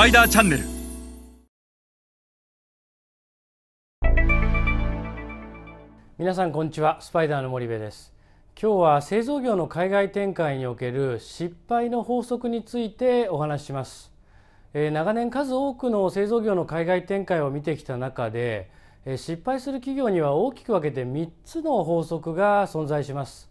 [0.00, 0.64] パイダーチャンネル。
[6.16, 7.02] 皆さんこんにちは。
[7.02, 8.10] スパイダーの森部です。
[8.58, 14.10] 今日は製造業の海外展開における失敗の法則についてお話しします、
[14.72, 18.70] えー、長年数多くの製造業の海外展開を見てきた中で、
[19.04, 23.50] えー、失敗する企業には大きく分けて3つの法則が存在します、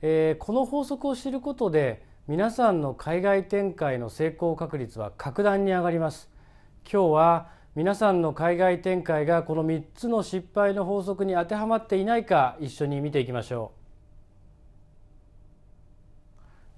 [0.00, 6.30] えー、この法則を知ることで皆さんの海外展開の成功確率は格段に上がります
[6.90, 13.72] 今日は皆さんの海外展開がこの3つの失敗の法則に当てはまっていないか一緒に見ていきましょ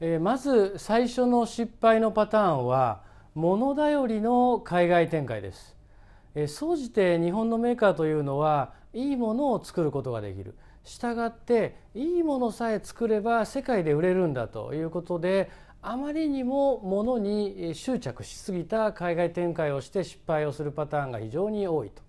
[0.00, 0.04] う。
[0.06, 3.04] えー、まず最初の失敗のパターンは
[3.36, 5.76] 物頼りの海外展開です。
[6.48, 10.56] 総じて日本のメーカーというのはいいものを作ることができる。
[10.84, 15.50] したがっていいものさえ作れば世界で売れるんだということで
[15.82, 22.02] あまりにも物に執着しすぎた海外展開をして失敗をするパターンが非常に多いと、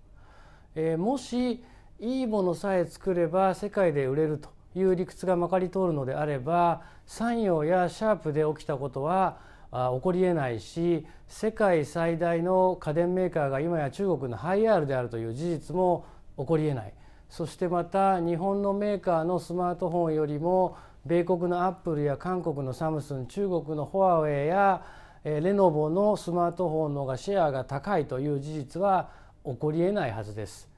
[0.74, 1.62] えー、もし
[1.98, 9.38] いいものさえ作れば世界で売れるという理屈がまかり通るのであれば産業やシャープで起きたことは
[9.70, 16.06] 起こりえないし世界最大の家電メーカーが今や中国のハイアールであるという事実も
[16.38, 16.94] 起こりえない。
[17.28, 24.82] そしてまた日本のメーカーのスマートフォンよりも米国のアップルや韓国のサムスン中国のホワウェイや
[25.24, 29.10] レノボのスマートフォンの方がシェアが高いという事実は
[29.44, 30.68] 起こりえないはずです。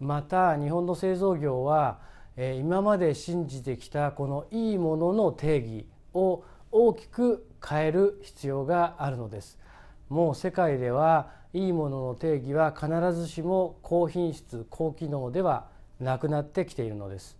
[0.00, 1.98] また日本の製造業は
[2.36, 9.58] 今まで信じてきたこのいいものの定義を大きく変える必要があるのです。
[10.08, 17.36] もう世界ではいいものの定義は必ずしも高品質高機能ではなくなってきているのです。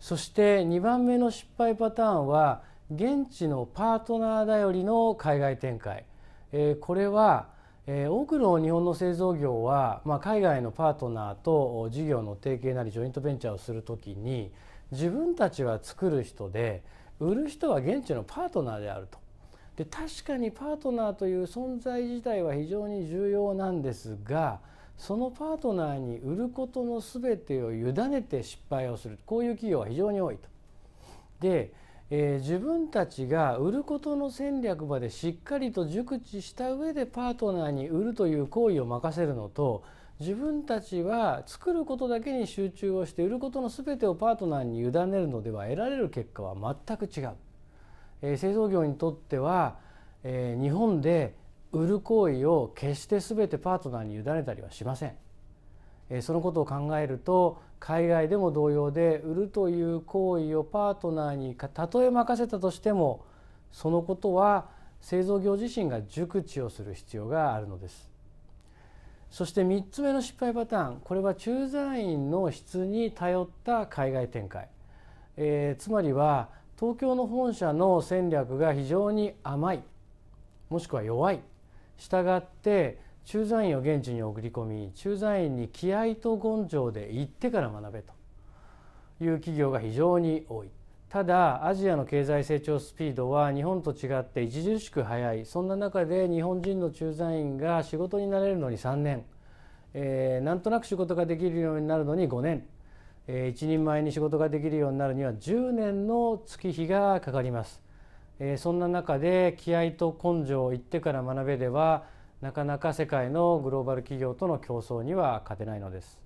[0.00, 2.62] そして2番目の失敗パターンは
[2.92, 6.04] 現地のパートナー頼りの海外展開、
[6.52, 7.48] えこれは、
[7.86, 14.52] え多くの日本の製造業は、まあ、海外のパートナーと事業の提携なりジョイントベンチャーをする時に
[14.90, 16.82] 自分たちは作る人で
[17.20, 19.18] 売る人は現地のパートナーであると。
[19.76, 24.60] で確かにパートナーという存在自体は非常に重要なんですが
[24.96, 30.48] そのパートナーに売ることの全てを委ねて失敗をするこういう企業は非常に多いと。
[31.40, 31.72] で、
[32.10, 39.82] えー、自分たちが売ることの戦略までしっかりと熟知した上でパートナーに売るという行為を任せるのと
[40.20, 47.32] 自分たちは作ることだけに集中をして売ることの全てをパートナーに委ねるのでは得られる結果は全く違う。
[48.22, 49.76] えー、製造業にとっては、
[50.22, 51.34] えー、日本で
[51.74, 56.22] 売る行為を決して全てパートナーに委ねたりはしません。
[56.22, 63.24] そのことを考えると海外でも同様で売るという行為をパートナーにたとえ任せたとしても
[63.72, 64.68] そのことは
[65.00, 68.10] 製造業自身が熟知をする必要があるのです。
[69.30, 74.68] そして3つ目の失敗パターンこれは駐在員の質に頼った海外展開、
[75.36, 79.82] えー、つまりは東京の本社の戦略が非常に甘い
[80.70, 81.40] もしくは弱い
[81.96, 88.12] したがって駐在員を現地に送り込み駐在員に気合と根性で行ってから学べと
[89.20, 90.68] いう企業が非常に多い。
[91.08, 95.46] ただアジアの経済成長スピードは日本と違って著しく速い。
[95.46, 99.24] そんな中で日本人の駐在員が仕事になれるのに3年、
[99.94, 102.66] えー、なんとなく仕事ができるようになるのに5年、
[103.28, 107.83] えー、一人前に仕事ができるようになるには10年の月日がかかります。
[108.38, 112.04] えそんな中で気合と根性を言ってから学べでは
[112.40, 116.20] なかなか世界のグローバル企業との競争には勝てないのです。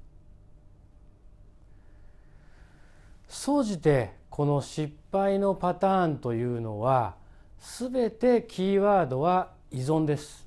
[3.28, 7.16] 総じてこの失敗のパターンというのは
[7.58, 10.46] 全てキーワードは依存です。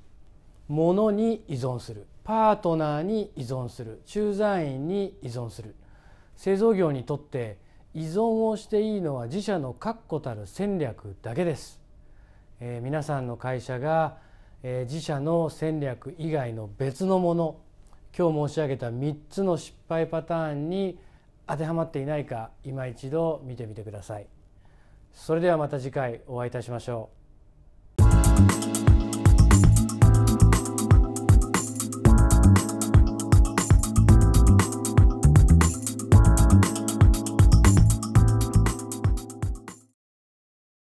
[0.68, 5.74] 物に依存するパートナーに依存する駐在員に依存する
[6.36, 7.58] 製造業にとって
[7.94, 11.80] 依存をしていいのは自社の確固たる戦略だけです、
[12.60, 14.16] えー、皆さんの会社が、
[14.62, 17.56] えー、自社の戦略以外の別のもの
[18.16, 20.98] 今日申し上げた3つの失敗パターンに
[21.46, 24.26] 当てはまっていないか今一度見てみてください。
[25.12, 27.10] それではまた次回お会いいたしましょ
[28.68, 28.71] う。